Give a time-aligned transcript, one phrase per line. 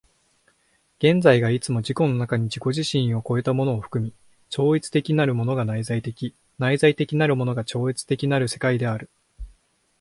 [0.97, 4.15] 現在がいつも自己の中に自己自身を越えたものを含み、
[4.49, 9.11] 超越的なるものが内在的、内在的なるものが超越的なる世界である。